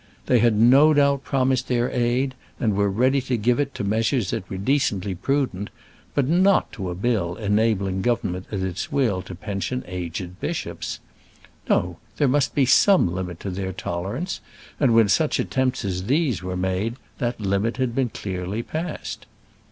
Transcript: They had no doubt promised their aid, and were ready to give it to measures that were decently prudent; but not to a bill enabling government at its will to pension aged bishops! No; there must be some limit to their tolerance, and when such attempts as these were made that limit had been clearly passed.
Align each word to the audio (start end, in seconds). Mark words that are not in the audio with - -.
They 0.25 0.39
had 0.39 0.55
no 0.55 0.95
doubt 0.95 1.23
promised 1.23 1.67
their 1.67 1.91
aid, 1.91 2.33
and 2.59 2.75
were 2.75 2.89
ready 2.89 3.21
to 3.21 3.37
give 3.37 3.59
it 3.59 3.75
to 3.75 3.83
measures 3.83 4.31
that 4.31 4.49
were 4.49 4.57
decently 4.57 5.13
prudent; 5.13 5.69
but 6.15 6.27
not 6.27 6.71
to 6.73 6.89
a 6.89 6.95
bill 6.95 7.35
enabling 7.35 8.01
government 8.01 8.47
at 8.51 8.61
its 8.61 8.91
will 8.91 9.21
to 9.21 9.35
pension 9.35 9.83
aged 9.87 10.39
bishops! 10.39 10.99
No; 11.69 11.99
there 12.17 12.27
must 12.27 12.55
be 12.55 12.65
some 12.65 13.13
limit 13.13 13.39
to 13.41 13.51
their 13.51 13.73
tolerance, 13.73 14.41
and 14.79 14.95
when 14.95 15.07
such 15.07 15.39
attempts 15.39 15.85
as 15.85 16.05
these 16.05 16.41
were 16.41 16.57
made 16.57 16.95
that 17.19 17.39
limit 17.39 17.77
had 17.77 17.93
been 17.93 18.09
clearly 18.09 18.63
passed. 18.63 19.27